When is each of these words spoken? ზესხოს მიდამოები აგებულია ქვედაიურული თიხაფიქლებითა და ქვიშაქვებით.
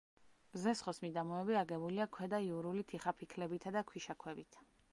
ზესხოს 0.61 0.99
მიდამოები 1.03 1.59
აგებულია 1.59 2.07
ქვედაიურული 2.17 2.85
თიხაფიქლებითა 2.93 3.75
და 3.77 3.85
ქვიშაქვებით. 3.93 4.63